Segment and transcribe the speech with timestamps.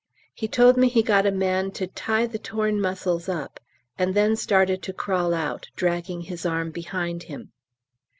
[0.33, 3.59] He told me he got a man "to tie the torn muscles up,"
[3.99, 7.51] and then started to crawl out, dragging his arm behind him.